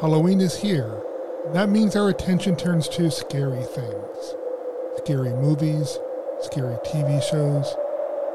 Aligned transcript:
Halloween 0.00 0.40
is 0.40 0.56
here. 0.56 1.02
That 1.52 1.70
means 1.70 1.96
our 1.96 2.08
attention 2.08 2.54
turns 2.54 2.88
to 2.90 3.10
scary 3.10 3.64
things. 3.64 4.34
Scary 4.98 5.30
movies, 5.30 5.98
scary 6.40 6.76
TV 6.86 7.20
shows, 7.20 7.74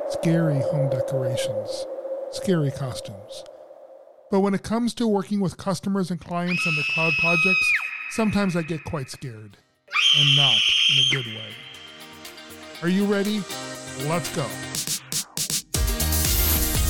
scary 0.10 0.60
home 0.60 0.90
decorations, 0.90 1.86
scary 2.32 2.70
costumes. 2.70 3.46
But 4.30 4.42
when 4.42 4.54
it 4.54 4.64
comes 4.64 4.94
to 4.96 5.08
working 5.08 5.40
with 5.40 5.56
customers 5.56 6.12
and 6.12 6.20
clients 6.20 6.68
on 6.68 6.76
their 6.76 6.84
cloud 6.94 7.14
projects, 7.22 7.72
sometimes 8.12 8.58
I 8.58 8.64
get 8.64 8.84
quite 8.84 9.10
scared. 9.10 9.56
And 10.20 10.36
not 10.36 10.58
in 10.92 10.98
a 11.00 11.16
good 11.16 11.28
way. 11.28 11.50
Are 12.82 12.90
you 12.90 13.06
ready? 13.06 13.42
Let's 14.10 14.36
go. 14.36 14.46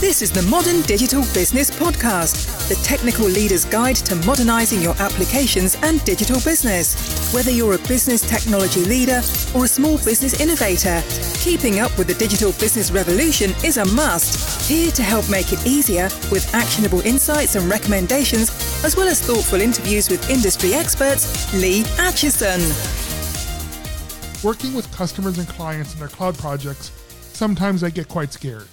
This 0.04 0.22
is 0.22 0.32
the 0.32 0.42
Modern 0.52 0.82
Digital 0.82 1.22
Business 1.34 1.72
Podcast, 1.72 2.68
the 2.68 2.76
technical 2.84 3.26
leader's 3.26 3.64
guide 3.64 3.96
to 3.96 4.16
modernizing 4.28 4.82
your 4.82 4.98
applications 4.98 5.78
and 5.82 6.04
digital 6.04 6.42
business. 6.42 7.34
Whether 7.34 7.52
you're 7.52 7.76
a 7.76 7.88
business 7.88 8.20
technology 8.20 8.82
leader 8.82 9.22
or 9.56 9.64
a 9.64 9.68
small 9.68 9.98
business 10.00 10.42
innovator, 10.42 11.02
keeping 11.40 11.80
up 11.80 11.98
with 11.98 12.08
the 12.08 12.16
digital 12.16 12.52
business 12.60 12.92
revolution 12.92 13.52
is 13.64 13.78
a 13.78 13.86
must. 13.96 14.70
Here 14.70 14.92
to 14.92 15.02
help 15.02 15.30
make 15.30 15.54
it 15.54 15.66
easier 15.66 16.10
with 16.30 16.54
actionable 16.54 17.00
insights 17.08 17.56
and 17.56 17.70
recommendations, 17.70 18.50
as 18.84 18.98
well 18.98 19.08
as 19.08 19.22
thoughtful 19.22 19.62
interviews 19.62 20.10
with 20.10 20.30
industry 20.30 20.74
experts, 20.74 21.54
Lee 21.54 21.86
Atchison. 21.98 22.60
Working 24.44 24.74
with 24.74 24.92
customers 24.92 25.38
and 25.38 25.48
clients 25.48 25.94
in 25.94 26.00
their 26.00 26.10
cloud 26.10 26.38
projects, 26.38 26.92
sometimes 27.32 27.86
I 27.86 27.90
get 27.90 28.10
quite 28.10 28.34
scared. 28.34 28.68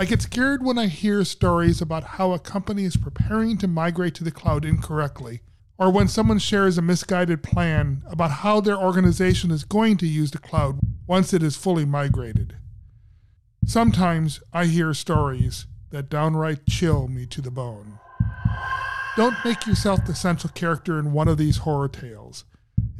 I 0.00 0.04
get 0.04 0.22
scared 0.22 0.64
when 0.64 0.78
I 0.78 0.86
hear 0.86 1.24
stories 1.24 1.80
about 1.80 2.04
how 2.04 2.30
a 2.30 2.38
company 2.38 2.84
is 2.84 2.96
preparing 2.96 3.58
to 3.58 3.66
migrate 3.66 4.14
to 4.14 4.24
the 4.24 4.30
cloud 4.30 4.64
incorrectly, 4.64 5.40
or 5.76 5.90
when 5.90 6.06
someone 6.06 6.38
shares 6.38 6.78
a 6.78 6.82
misguided 6.82 7.42
plan 7.42 8.04
about 8.06 8.30
how 8.30 8.60
their 8.60 8.76
organization 8.78 9.50
is 9.50 9.64
going 9.64 9.96
to 9.96 10.06
use 10.06 10.30
the 10.30 10.38
cloud 10.38 10.78
once 11.08 11.32
it 11.32 11.42
is 11.42 11.56
fully 11.56 11.84
migrated. 11.84 12.54
Sometimes 13.66 14.40
I 14.52 14.66
hear 14.66 14.94
stories 14.94 15.66
that 15.90 16.08
downright 16.08 16.64
chill 16.68 17.08
me 17.08 17.26
to 17.26 17.40
the 17.40 17.50
bone. 17.50 17.98
Don't 19.16 19.44
make 19.44 19.66
yourself 19.66 20.06
the 20.06 20.14
central 20.14 20.52
character 20.52 21.00
in 21.00 21.12
one 21.12 21.26
of 21.26 21.38
these 21.38 21.56
horror 21.58 21.88
tales. 21.88 22.44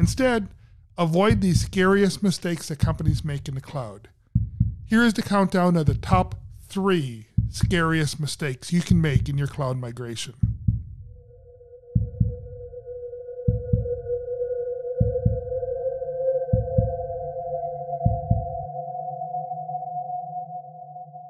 Instead, 0.00 0.48
avoid 0.96 1.42
the 1.42 1.52
scariest 1.52 2.24
mistakes 2.24 2.66
that 2.66 2.80
companies 2.80 3.24
make 3.24 3.46
in 3.46 3.55
the 3.55 3.60
cloud. 3.60 4.08
Here 4.84 5.05
is 5.05 5.14
the 5.14 5.22
countdown 5.22 5.77
of 5.77 5.86
the 5.86 5.94
top 5.94 6.34
three 6.69 7.27
scariest 7.50 8.20
mistakes 8.20 8.72
you 8.72 8.80
can 8.80 9.00
make 9.00 9.28
in 9.28 9.38
your 9.38 9.47
cloud 9.47 9.77
migration. 9.78 10.34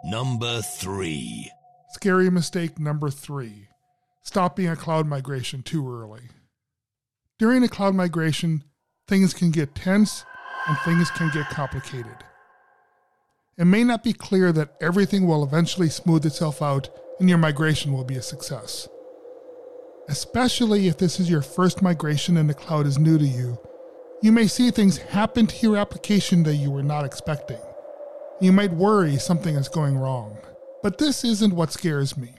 Number 0.04 0.62
three. 0.62 1.52
Scary 1.90 2.30
mistake 2.30 2.78
number 2.78 3.10
three 3.10 3.68
stopping 4.28 4.68
a 4.68 4.76
cloud 4.76 5.06
migration 5.06 5.62
too 5.62 5.90
early. 5.90 6.28
During 7.38 7.64
a 7.64 7.68
cloud 7.68 7.94
migration, 7.94 8.62
things 9.06 9.32
can 9.32 9.50
get 9.50 9.74
tense 9.74 10.26
and 10.66 10.76
things 10.80 11.10
can 11.10 11.30
get 11.30 11.48
complicated. 11.48 12.16
It 13.58 13.64
may 13.64 13.82
not 13.82 14.04
be 14.04 14.12
clear 14.12 14.52
that 14.52 14.74
everything 14.80 15.26
will 15.26 15.42
eventually 15.42 15.88
smooth 15.88 16.24
itself 16.24 16.62
out 16.62 16.88
and 17.18 17.28
your 17.28 17.38
migration 17.38 17.92
will 17.92 18.04
be 18.04 18.14
a 18.14 18.22
success. 18.22 18.88
Especially 20.08 20.86
if 20.86 20.96
this 20.96 21.18
is 21.18 21.28
your 21.28 21.42
first 21.42 21.82
migration 21.82 22.36
and 22.36 22.48
the 22.48 22.54
cloud 22.54 22.86
is 22.86 22.98
new 22.98 23.18
to 23.18 23.26
you, 23.26 23.58
you 24.22 24.30
may 24.30 24.46
see 24.46 24.70
things 24.70 24.98
happen 24.98 25.48
to 25.48 25.56
your 25.58 25.76
application 25.76 26.44
that 26.44 26.54
you 26.54 26.70
were 26.70 26.84
not 26.84 27.04
expecting. 27.04 27.58
You 28.40 28.52
might 28.52 28.72
worry 28.72 29.16
something 29.16 29.56
is 29.56 29.68
going 29.68 29.98
wrong. 29.98 30.38
But 30.80 30.98
this 30.98 31.24
isn't 31.24 31.54
what 31.54 31.72
scares 31.72 32.16
me. 32.16 32.34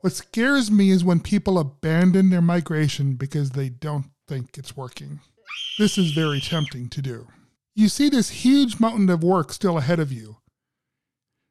What 0.00 0.12
scares 0.12 0.70
me 0.70 0.90
is 0.90 1.04
when 1.04 1.20
people 1.20 1.60
abandon 1.60 2.30
their 2.30 2.42
migration 2.42 3.14
because 3.14 3.50
they 3.50 3.68
don't 3.68 4.06
think 4.26 4.58
it's 4.58 4.76
working. 4.76 5.20
This 5.78 5.96
is 5.96 6.10
very 6.10 6.40
tempting 6.40 6.88
to 6.90 7.02
do. 7.02 7.28
You 7.76 7.88
see 7.88 8.08
this 8.08 8.30
huge 8.30 8.80
mountain 8.80 9.08
of 9.10 9.22
work 9.22 9.52
still 9.52 9.78
ahead 9.78 10.00
of 10.00 10.12
you, 10.12 10.38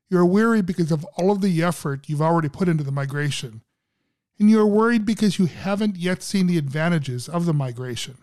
you're 0.09 0.25
weary 0.25 0.61
because 0.61 0.91
of 0.91 1.03
all 1.17 1.31
of 1.31 1.41
the 1.41 1.63
effort 1.63 2.07
you've 2.07 2.21
already 2.21 2.49
put 2.49 2.69
into 2.69 2.83
the 2.83 2.91
migration. 2.91 3.61
And 4.39 4.49
you're 4.49 4.67
worried 4.67 5.05
because 5.05 5.39
you 5.39 5.45
haven't 5.45 5.95
yet 5.97 6.21
seen 6.21 6.47
the 6.47 6.57
advantages 6.57 7.29
of 7.29 7.45
the 7.45 7.53
migration. 7.53 8.17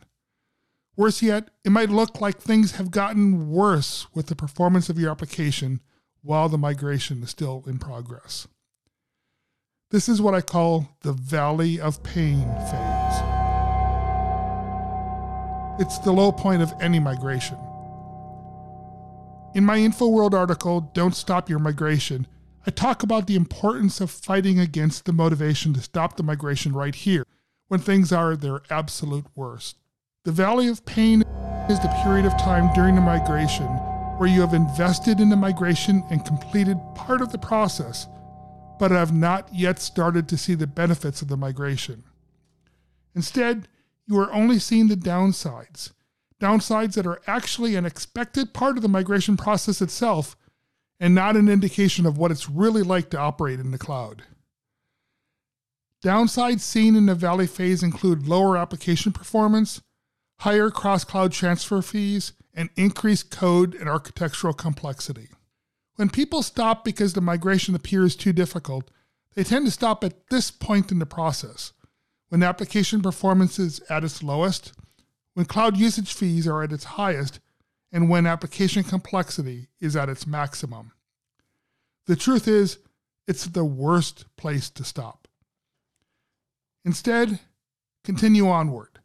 Worse 0.96 1.22
yet, 1.22 1.48
it 1.64 1.70
might 1.70 1.88
look 1.88 2.20
like 2.20 2.38
things 2.38 2.72
have 2.72 2.90
gotten 2.90 3.50
worse 3.50 4.06
with 4.14 4.26
the 4.26 4.36
performance 4.36 4.90
of 4.90 4.98
your 4.98 5.10
application 5.10 5.80
while 6.22 6.48
the 6.48 6.58
migration 6.58 7.22
is 7.22 7.30
still 7.30 7.64
in 7.66 7.78
progress. 7.78 8.46
This 9.90 10.08
is 10.08 10.20
what 10.20 10.34
I 10.34 10.42
call 10.42 10.88
the 11.00 11.12
valley 11.12 11.80
of 11.80 12.02
pain 12.02 12.44
phase. 12.70 13.22
It's 15.80 15.98
the 15.98 16.12
low 16.12 16.30
point 16.30 16.62
of 16.62 16.72
any 16.80 17.00
migration. 17.00 17.58
In 19.54 19.66
my 19.66 19.76
InfoWorld 19.76 20.32
article, 20.32 20.90
Don't 20.94 21.14
Stop 21.14 21.50
Your 21.50 21.58
Migration, 21.58 22.26
I 22.66 22.70
talk 22.70 23.02
about 23.02 23.26
the 23.26 23.36
importance 23.36 24.00
of 24.00 24.10
fighting 24.10 24.58
against 24.58 25.04
the 25.04 25.12
motivation 25.12 25.74
to 25.74 25.82
stop 25.82 26.16
the 26.16 26.22
migration 26.22 26.72
right 26.72 26.94
here 26.94 27.26
when 27.68 27.78
things 27.78 28.12
are 28.12 28.32
at 28.32 28.40
their 28.40 28.62
absolute 28.70 29.26
worst. 29.34 29.76
The 30.24 30.32
Valley 30.32 30.68
of 30.68 30.86
Pain 30.86 31.20
is 31.68 31.78
the 31.80 31.94
period 32.02 32.24
of 32.24 32.32
time 32.38 32.72
during 32.72 32.94
the 32.94 33.02
migration 33.02 33.66
where 34.16 34.28
you 34.28 34.40
have 34.40 34.54
invested 34.54 35.20
in 35.20 35.28
the 35.28 35.36
migration 35.36 36.02
and 36.10 36.24
completed 36.24 36.78
part 36.94 37.20
of 37.20 37.30
the 37.30 37.38
process, 37.38 38.06
but 38.78 38.90
have 38.90 39.12
not 39.12 39.54
yet 39.54 39.80
started 39.80 40.28
to 40.28 40.38
see 40.38 40.54
the 40.54 40.66
benefits 40.66 41.20
of 41.20 41.28
the 41.28 41.36
migration. 41.36 42.04
Instead, 43.14 43.68
you 44.06 44.18
are 44.18 44.32
only 44.32 44.58
seeing 44.58 44.88
the 44.88 44.96
downsides 44.96 45.92
downsides 46.42 46.94
that 46.94 47.06
are 47.06 47.20
actually 47.26 47.76
an 47.76 47.86
expected 47.86 48.52
part 48.52 48.76
of 48.76 48.82
the 48.82 48.88
migration 48.88 49.36
process 49.36 49.80
itself 49.80 50.36
and 50.98 51.14
not 51.14 51.36
an 51.36 51.48
indication 51.48 52.04
of 52.04 52.18
what 52.18 52.32
it's 52.32 52.50
really 52.50 52.82
like 52.82 53.10
to 53.10 53.18
operate 53.18 53.60
in 53.60 53.70
the 53.70 53.78
cloud. 53.78 54.24
Downsides 56.04 56.60
seen 56.60 56.96
in 56.96 57.06
the 57.06 57.14
valley 57.14 57.46
phase 57.46 57.84
include 57.84 58.26
lower 58.26 58.56
application 58.56 59.12
performance, 59.12 59.80
higher 60.40 60.68
cross 60.68 61.04
cloud 61.04 61.30
transfer 61.30 61.80
fees, 61.80 62.32
and 62.52 62.70
increased 62.76 63.30
code 63.30 63.76
and 63.76 63.88
architectural 63.88 64.52
complexity. 64.52 65.28
When 65.94 66.10
people 66.10 66.42
stop 66.42 66.84
because 66.84 67.12
the 67.12 67.20
migration 67.20 67.76
appears 67.76 68.16
too 68.16 68.32
difficult, 68.32 68.90
they 69.34 69.44
tend 69.44 69.66
to 69.66 69.70
stop 69.70 70.02
at 70.02 70.28
this 70.28 70.50
point 70.50 70.90
in 70.90 70.98
the 70.98 71.06
process. 71.06 71.72
When 72.30 72.42
application 72.42 73.00
performance 73.00 73.60
is 73.60 73.78
at 73.88 74.02
its 74.02 74.24
lowest, 74.24 74.72
when 75.34 75.46
cloud 75.46 75.76
usage 75.76 76.12
fees 76.12 76.46
are 76.46 76.62
at 76.62 76.72
its 76.72 76.84
highest 76.84 77.40
and 77.92 78.08
when 78.08 78.26
application 78.26 78.82
complexity 78.82 79.68
is 79.80 79.94
at 79.94 80.08
its 80.08 80.26
maximum. 80.26 80.92
The 82.06 82.16
truth 82.16 82.48
is, 82.48 82.78
it's 83.28 83.46
the 83.46 83.64
worst 83.64 84.24
place 84.36 84.70
to 84.70 84.84
stop. 84.84 85.28
Instead, 86.84 87.38
continue 88.02 88.48
onward. 88.48 88.98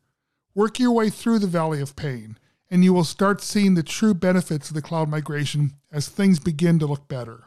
Work 0.56 0.80
your 0.80 0.92
way 0.92 1.10
through 1.10 1.40
the 1.40 1.48
valley 1.48 1.82
of 1.82 1.96
pain, 1.96 2.40
and 2.72 2.84
you 2.84 2.94
will 2.94 3.04
start 3.04 3.42
seeing 3.42 3.76
the 3.76 3.84
true 3.84 4.14
benefits 4.14 4.70
of 4.70 4.74
the 4.74 4.82
cloud 4.82 5.10
migration 5.10 5.74
as 5.92 6.08
things 6.08 6.40
begin 6.40 6.80
to 6.80 6.88
look 6.88 7.08
better. 7.08 7.44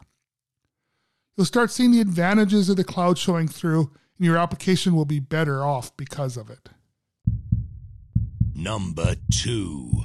You'll 1.35 1.45
start 1.45 1.71
seeing 1.71 1.91
the 1.91 2.01
advantages 2.01 2.69
of 2.69 2.77
the 2.77 2.83
cloud 2.83 3.17
showing 3.17 3.47
through, 3.47 3.91
and 4.17 4.25
your 4.25 4.37
application 4.37 4.95
will 4.95 5.05
be 5.05 5.19
better 5.19 5.63
off 5.63 5.95
because 5.97 6.37
of 6.37 6.49
it. 6.49 6.69
Number 8.61 9.15
two. 9.31 10.03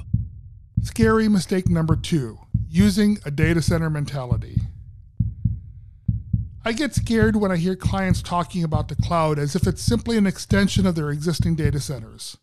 Scary 0.81 1.29
mistake 1.29 1.69
number 1.69 1.95
two 1.95 2.39
using 2.67 3.19
a 3.23 3.29
data 3.29 3.61
center 3.61 3.87
mentality. 3.87 4.61
I 6.65 6.71
get 6.71 6.95
scared 6.95 7.35
when 7.35 7.51
I 7.51 7.57
hear 7.57 7.75
clients 7.75 8.23
talking 8.23 8.63
about 8.63 8.87
the 8.87 8.95
cloud 8.95 9.37
as 9.37 9.55
if 9.55 9.67
it's 9.67 9.83
simply 9.83 10.17
an 10.17 10.25
extension 10.25 10.87
of 10.87 10.95
their 10.95 11.11
existing 11.11 11.53
data 11.53 11.79
centers. 11.79 12.39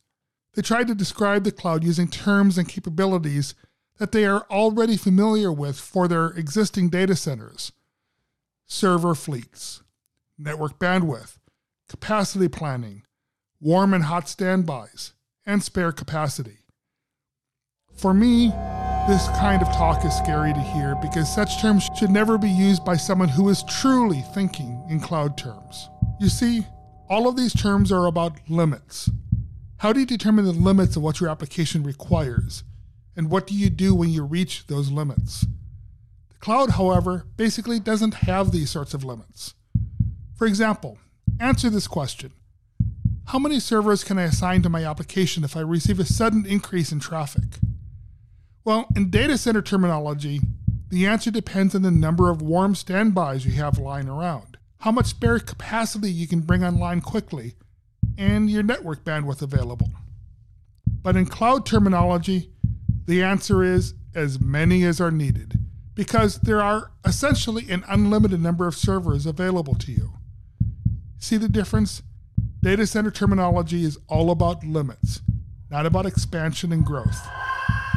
They 0.55 0.63
try 0.63 0.85
to 0.85 0.95
describe 0.95 1.43
the 1.43 1.51
cloud 1.51 1.83
using 1.83 2.07
terms 2.07 2.59
and 2.59 2.69
capabilities 2.69 3.57
that 3.99 4.13
they 4.13 4.25
are 4.25 4.47
already 4.49 4.97
familiar 4.97 5.53
with 5.53 5.81
for 5.81 6.07
their 6.07 6.29
existing 6.29 6.91
data 6.91 7.17
centers 7.17 7.73
server 8.69 9.17
fleets, 9.17 9.83
network 10.39 10.79
bandwidth, 10.79 11.39
capacity 11.89 12.47
planning, 12.47 13.03
warm 13.61 13.93
and 13.93 14.05
hot 14.05 14.29
standbys, 14.29 15.13
and 15.47 15.63
spare 15.63 15.93
capacity. 15.93 16.59
For 17.97 18.13
me, 18.13 18.49
this 19.07 19.29
kind 19.39 19.63
of 19.63 19.69
talk 19.69 20.05
is 20.05 20.17
scary 20.17 20.53
to 20.53 20.61
hear 20.61 20.95
because 21.03 21.33
such 21.33 21.61
terms 21.61 21.89
should 21.97 22.11
never 22.11 22.39
be 22.39 22.49
used 22.49 22.85
by 22.85 22.97
someone 22.97 23.29
who 23.29 23.49
is 23.49 23.63
truly 23.65 24.23
thinking 24.33 24.85
in 24.89 24.99
cloud 24.99 25.37
terms. 25.37 25.89
You 26.19 26.29
see, 26.29 26.67
all 27.09 27.29
of 27.29 27.37
these 27.37 27.53
terms 27.53 27.93
are 27.93 28.07
about 28.07 28.39
limits. 28.49 29.11
How 29.77 29.93
do 29.93 30.01
you 30.01 30.07
determine 30.07 30.47
the 30.47 30.53
limits 30.53 30.97
of 30.97 31.03
what 31.03 31.21
your 31.21 31.29
application 31.29 31.83
requires? 31.83 32.65
And 33.15 33.31
what 33.31 33.47
do 33.47 33.55
you 33.55 33.69
do 33.69 33.95
when 33.95 34.09
you 34.09 34.25
reach 34.25 34.67
those 34.67 34.91
limits? 34.91 35.43
The 36.31 36.39
cloud, 36.41 36.71
however, 36.71 37.27
basically 37.37 37.79
doesn't 37.79 38.15
have 38.15 38.51
these 38.51 38.71
sorts 38.71 38.95
of 38.95 39.05
limits. 39.05 39.55
For 40.37 40.47
example, 40.47 40.99
answer 41.39 41.69
this 41.69 41.87
question 41.87 42.33
How 43.27 43.39
many 43.39 43.59
servers 43.59 44.05
can 44.05 44.19
I 44.19 44.25
assign 44.25 44.63
to 44.63 44.69
my 44.69 44.85
application 44.85 45.45
if 45.45 45.57
I 45.57 45.61
receive 45.61 45.99
a 45.99 46.05
sudden 46.05 46.45
increase 46.45 46.93
in 46.93 47.01
traffic? 47.01 47.59
Well, 48.65 48.87
in 48.95 49.11
data 49.11 49.39
center 49.39 49.63
terminology, 49.63 50.41
the 50.91 51.07
answer 51.07 51.31
depends 51.31 51.75
on 51.75 51.83
the 51.83 51.91
number 51.91 52.31
of 52.31 52.43
warm 52.43 52.75
standbys 52.75 53.45
you 53.45 53.53
have 53.53 53.79
lying 53.79 54.09
around, 54.09 54.59
how 54.81 54.93
much 54.93 55.07
spare 55.07 55.39
capacity 55.39 56.11
you 56.11 56.29
can 56.29 56.41
bring 56.41 56.63
online 56.63 57.01
quickly, 57.01 57.55
and 58.19 58.51
your 58.51 58.63
network 58.63 59.05
bandwidth 59.05 59.43
available. 59.43 59.89
But 60.87 61.17
in 61.17 61.27
cloud 61.27 61.67
terminology, 61.67 62.51
the 63.07 63.23
answer 63.23 63.65
is 63.65 63.95
as 64.15 64.41
many 64.41 64.85
as 64.85 65.01
are 65.01 65.11
needed, 65.11 65.59
because 65.95 66.39
there 66.41 66.63
are 66.63 66.93
essentially 67.05 67.71
an 67.71 67.85
unlimited 67.89 68.41
number 68.41 68.67
of 68.67 68.77
servers 68.77 69.27
available 69.27 69.75
to 69.77 69.93
you. 69.93 70.13
See 71.19 71.39
the 71.39 71.49
difference? 71.49 72.03
Data 72.65 72.87
center 72.87 73.11
terminology 73.11 73.85
is 73.85 73.99
all 74.09 74.31
about 74.31 74.65
limits, 74.65 75.21
not 75.71 75.85
about 75.85 76.07
expansion 76.07 76.73
and 76.73 76.83
growth. 76.83 77.29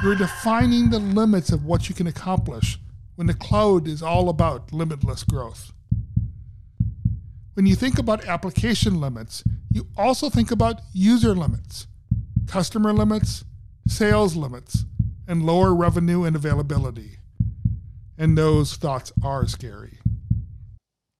You're 0.03 0.13
defining 0.13 0.89
the 0.89 0.99
limits 0.99 1.53
of 1.53 1.63
what 1.63 1.87
you 1.87 1.95
can 1.95 2.05
accomplish 2.05 2.77
when 3.15 3.27
the 3.27 3.33
cloud 3.33 3.87
is 3.87 4.03
all 4.03 4.27
about 4.27 4.73
limitless 4.73 5.23
growth. 5.23 5.71
When 7.53 7.65
you 7.65 7.75
think 7.75 7.97
about 7.97 8.25
application 8.25 8.99
limits, 8.99 9.41
you 9.71 9.87
also 9.95 10.29
think 10.29 10.51
about 10.51 10.81
user 10.91 11.33
limits, 11.33 11.87
customer 12.45 12.91
limits, 12.91 13.45
sales 13.87 14.35
limits, 14.35 14.83
and 15.29 15.45
lower 15.45 15.73
revenue 15.73 16.25
and 16.25 16.35
availability. 16.35 17.19
And 18.17 18.37
those 18.37 18.75
thoughts 18.75 19.13
are 19.23 19.47
scary. 19.47 19.99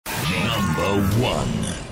Number 0.06 1.02
one. 1.22 1.87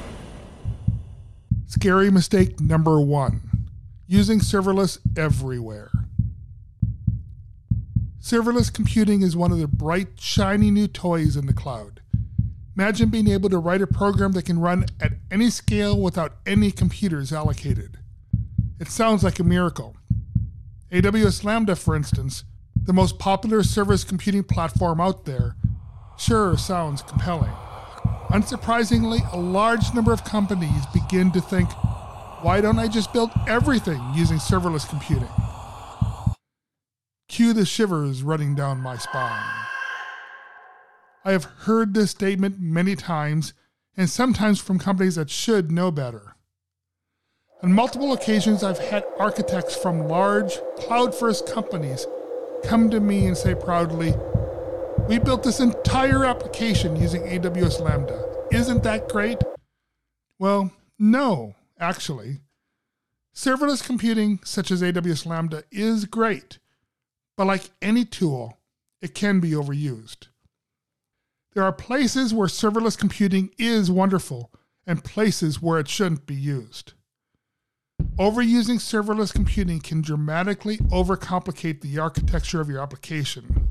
Scary 1.76 2.10
mistake 2.10 2.62
number 2.62 3.02
one 3.02 3.68
using 4.08 4.40
serverless 4.40 4.98
everywhere. 5.18 5.92
Serverless 8.22 8.74
computing 8.74 9.22
is 9.22 9.36
one 9.36 9.52
of 9.52 9.60
the 9.60 9.68
bright, 9.68 10.18
shiny 10.18 10.72
new 10.72 10.88
toys 10.88 11.36
in 11.36 11.48
the 11.48 11.54
cloud. 11.54 12.00
Imagine 12.78 13.10
being 13.10 13.28
able 13.28 13.50
to 13.50 13.58
write 13.58 13.82
a 13.82 13.88
program 13.88 14.32
that 14.32 14.46
can 14.46 14.58
run 14.58 14.86
at 15.02 15.12
any 15.30 15.50
scale 15.50 16.00
without 16.00 16.38
any 16.46 16.72
computers 16.72 17.34
allocated. 17.34 18.00
It 18.80 18.88
sounds 18.88 19.22
like 19.22 19.40
a 19.40 19.44
miracle. 19.44 19.98
AWS 20.94 21.44
Lambda, 21.44 21.76
for 21.76 21.94
instance, 21.94 22.46
the 22.82 22.94
most 22.94 23.20
popular 23.20 23.64
serverless 23.64 24.08
computing 24.08 24.46
platform 24.46 25.02
out 25.02 25.26
there, 25.26 25.58
sure 26.16 26.58
sounds 26.58 27.02
compelling. 27.02 27.52
Unsurprisingly, 28.30 29.22
a 29.34 29.38
large 29.38 29.94
number 29.94 30.12
of 30.12 30.24
companies 30.24 30.86
begin 30.94 31.32
to 31.32 31.42
think, 31.42 31.70
why 32.42 32.60
don't 32.62 32.80
I 32.80 32.88
just 32.88 33.14
build 33.14 33.32
everything 33.48 34.02
using 34.14 34.38
serverless 34.38 34.88
computing? 34.88 35.30
Cue 37.28 37.54
the 37.54 37.66
shivers 37.66 38.24
running 38.24 38.56
down 38.56 38.82
my 38.82 38.98
spine. 38.98 39.66
I 41.24 41.32
have 41.32 41.46
heard 41.46 41.94
this 41.94 42.12
statement 42.12 42.60
many 42.60 42.96
times, 42.96 43.54
and 43.98 44.10
sometimes 44.10 44.60
from 44.60 44.80
companies 44.80 45.16
that 45.16 45.30
should 45.30 45.72
know 45.72 45.90
better. 45.92 46.36
On 47.64 47.74
multiple 47.74 48.14
occasions, 48.14 48.64
I've 48.64 48.78
had 48.80 49.06
architects 49.18 49.76
from 49.76 50.08
large, 50.08 50.60
cloud 50.78 51.16
first 51.16 51.48
companies 51.48 52.06
come 52.64 52.90
to 52.90 53.00
me 53.00 53.26
and 53.26 53.38
say 53.38 53.56
proudly, 53.56 54.14
We 55.08 55.20
built 55.20 55.44
this 55.44 55.60
entire 55.60 56.26
application 56.26 56.96
using 56.96 57.22
AWS 57.22 57.80
Lambda. 57.80 58.26
Isn't 58.52 58.82
that 58.84 59.08
great? 59.08 59.38
Well, 60.40 60.72
no, 60.98 61.54
actually. 61.80 62.40
Serverless 63.36 63.86
computing, 63.86 64.40
such 64.44 64.72
as 64.72 64.82
AWS 64.82 65.28
Lambda, 65.28 65.64
is 65.72 66.06
great, 66.06 66.58
but 67.38 67.46
like 67.46 67.70
any 67.84 68.04
tool, 68.04 68.58
it 69.00 69.14
can 69.14 69.40
be 69.40 69.52
overused. 69.52 70.30
There 71.54 71.64
are 71.64 71.72
places 71.72 72.34
where 72.34 72.48
serverless 72.48 72.98
computing 72.98 73.52
is 73.60 73.92
wonderful 73.92 74.52
and 74.88 75.04
places 75.04 75.62
where 75.62 75.80
it 75.80 75.88
shouldn't 75.88 76.26
be 76.26 76.36
used. 76.36 76.94
Overusing 78.18 78.80
serverless 78.80 79.32
computing 79.34 79.82
can 79.82 80.02
dramatically 80.02 80.78
overcomplicate 80.78 81.82
the 81.82 82.00
architecture 82.00 82.60
of 82.60 82.70
your 82.70 82.82
application. 82.82 83.65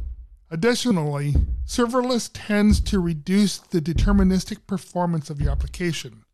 Additionally, 0.51 1.35
serverless 1.67 2.31
tends 2.33 2.81
to 2.81 3.01
reduce 3.01 3.59
the 3.59 3.81
deterministic 3.81 4.67
performance 4.67 5.31
of 5.31 5.41
your 5.41 5.51
application. 5.51 6.25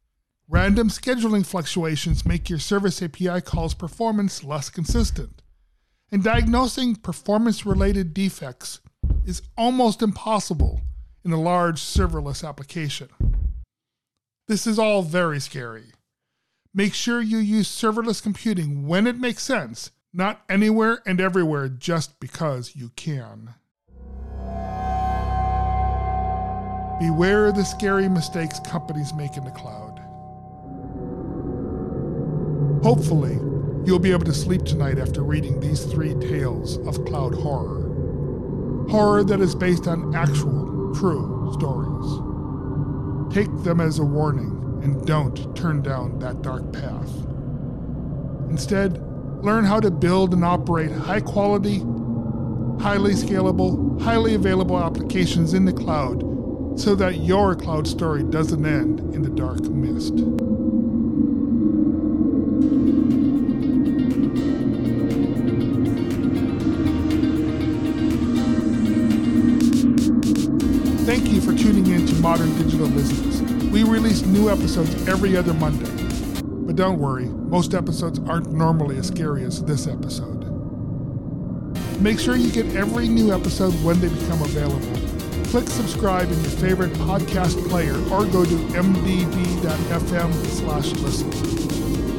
Random 0.49 0.89
scheduling 0.89 1.47
fluctuations 1.47 2.27
make 2.27 2.51
your 2.51 2.59
service 2.59 3.01
API 3.03 3.41
calls 3.41 3.73
performance 3.73 4.43
less 4.43 4.69
consistent. 4.69 5.43
And 6.11 6.25
diagnosing 6.25 6.97
performance 6.97 7.65
related 7.65 8.13
defects 8.13 8.81
is 9.25 9.43
almost 9.57 10.03
impossible 10.03 10.81
in 11.25 11.33
a 11.33 11.41
large 11.41 11.81
serverless 11.81 12.47
application. 12.47 13.09
This 14.49 14.67
is 14.67 14.79
all 14.79 15.03
very 15.03 15.39
scary. 15.39 15.93
Make 16.75 16.95
sure 16.95 17.21
you 17.21 17.39
use 17.39 17.69
serverless 17.69 18.21
computing 18.21 18.89
when 18.89 19.07
it 19.07 19.19
makes 19.19 19.45
sense, 19.45 19.93
not 20.13 20.43
anywhere 20.49 21.01
and 21.07 21.21
everywhere 21.21 21.69
just 21.69 22.19
because 22.19 22.75
you 22.75 22.91
can. 22.97 23.55
Beware 27.01 27.51
the 27.51 27.65
scary 27.65 28.11
mistakes 28.11 28.61
companies 28.61 29.15
make 29.15 29.39
in 29.39 29.45
the 29.45 29.51
cloud. 29.51 30.03
Hopefully, 32.85 33.39
you'll 33.87 33.99
be 33.99 34.13
able 34.13 34.27
to 34.27 34.35
sleep 34.35 34.65
tonight 34.65 34.99
after 34.99 35.23
reading 35.23 35.61
these 35.61 35.87
three 35.87 36.13
tales 36.17 36.77
of 36.87 37.03
cloud 37.07 37.35
horror. 37.35 38.87
Horror 38.91 39.25
that 39.25 39.41
is 39.41 39.55
based 39.55 39.89
on 39.89 40.15
actual, 40.15 40.95
true 40.95 41.51
stories. 41.55 43.35
Take 43.35 43.65
them 43.65 43.81
as 43.81 43.99
a 43.99 44.05
warning 44.05 44.83
and 44.83 45.07
don't 45.07 45.57
turn 45.57 45.81
down 45.81 46.19
that 46.19 46.43
dark 46.43 46.71
path. 46.71 47.11
Instead, 48.51 49.03
learn 49.43 49.65
how 49.65 49.81
to 49.81 49.91
build 49.91 50.35
and 50.35 50.45
operate 50.45 50.91
high 50.91 51.23
quality, 51.23 51.79
highly 52.79 53.15
scalable, 53.15 53.99
highly 54.03 54.35
available 54.35 54.79
applications 54.79 55.55
in 55.55 55.65
the 55.65 55.73
cloud 55.73 56.40
so 56.81 56.95
that 56.95 57.19
your 57.19 57.55
cloud 57.55 57.87
story 57.87 58.23
doesn't 58.23 58.65
end 58.65 59.01
in 59.15 59.21
the 59.21 59.29
dark 59.29 59.61
mist. 59.61 60.15
Thank 71.05 71.31
you 71.31 71.43
for 71.43 71.55
tuning 71.55 71.87
in 71.89 72.07
to 72.07 72.15
Modern 72.15 72.57
Digital 72.57 72.89
Business. 72.89 73.43
We 73.71 73.83
release 73.83 74.23
new 74.23 74.49
episodes 74.49 75.07
every 75.07 75.37
other 75.37 75.53
Monday. 75.53 75.91
But 76.43 76.77
don't 76.77 76.99
worry, 76.99 77.27
most 77.27 77.75
episodes 77.75 78.21
aren't 78.21 78.53
normally 78.53 78.97
as 78.97 79.09
scary 79.09 79.45
as 79.45 79.63
this 79.65 79.87
episode. 79.87 80.47
Make 82.01 82.19
sure 82.19 82.37
you 82.37 82.51
get 82.51 82.75
every 82.75 83.07
new 83.07 83.35
episode 83.35 83.73
when 83.85 84.01
they 84.01 84.09
become 84.09 84.41
available. 84.41 85.00
Click 85.51 85.67
subscribe 85.67 86.31
in 86.31 86.41
your 86.43 86.51
favorite 86.53 86.93
podcast 86.93 87.69
player 87.69 87.97
or 88.13 88.25
go 88.25 88.45
to 88.45 88.57
mdb.fm 88.71 90.33
slash 90.47 90.93
listen. 90.93 91.29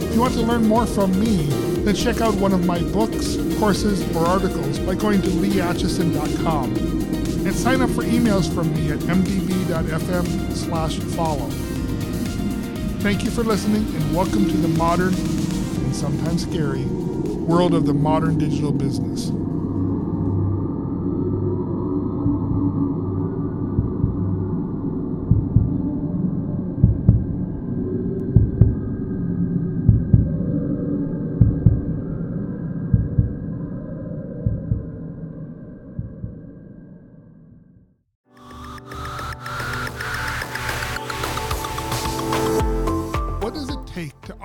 If 0.03 0.13
you 0.13 0.19
want 0.19 0.33
to 0.33 0.41
learn 0.41 0.67
more 0.67 0.85
from 0.85 1.17
me, 1.17 1.45
then 1.85 1.95
check 1.95 2.19
out 2.19 2.35
one 2.35 2.51
of 2.51 2.65
my 2.65 2.79
books, 2.91 3.37
courses, 3.57 4.03
or 4.13 4.25
articles 4.25 4.79
by 4.79 4.95
going 4.95 5.21
to 5.21 5.29
leeatchison.com 5.29 6.75
and 6.75 7.55
sign 7.55 7.79
up 7.81 7.89
for 7.91 8.03
emails 8.03 8.53
from 8.53 8.73
me 8.73 8.91
at 8.91 8.99
mdb.fm 8.99 10.51
slash 10.51 10.99
follow. 10.99 11.47
Thank 12.99 13.23
you 13.23 13.31
for 13.31 13.45
listening 13.45 13.85
and 13.95 14.13
welcome 14.13 14.45
to 14.49 14.57
the 14.57 14.67
modern 14.67 15.13
and 15.13 15.95
sometimes 15.95 16.43
scary 16.43 16.83
world 16.83 17.73
of 17.73 17.85
the 17.85 17.93
modern 17.93 18.37
digital 18.37 18.73
business. 18.73 19.31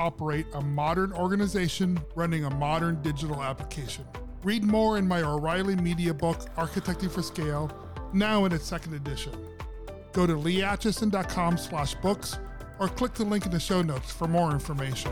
Operate 0.07 0.47
a 0.55 0.61
modern 0.61 1.13
organization 1.13 1.99
running 2.15 2.45
a 2.45 2.51
modern 2.51 3.03
digital 3.03 3.43
application. 3.43 4.05
Read 4.45 4.63
more 4.63 4.99
in 4.99 5.09
my 5.09 5.21
O'Reilly 5.21 5.75
Media 5.75 6.15
book, 6.15 6.39
Architecting 6.57 7.11
for 7.11 7.23
Scale, 7.23 7.69
now 8.13 8.45
in 8.45 8.53
its 8.53 8.65
second 8.65 8.95
edition. 8.95 9.33
Go 10.13 10.25
to 10.25 10.35
leeatchison.com 10.35 11.59
slash 11.59 11.97
books 11.97 12.39
or 12.79 12.87
click 12.87 13.15
the 13.15 13.25
link 13.25 13.47
in 13.47 13.51
the 13.51 13.59
show 13.59 13.83
notes 13.83 14.13
for 14.13 14.29
more 14.29 14.53
information. 14.53 15.11